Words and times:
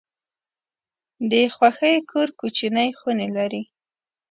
د 1.31 1.33
خوښۍ 1.55 1.95
کور 2.11 2.29
کوچني 2.39 2.89
خونې 2.99 3.27
لري. 3.37 3.63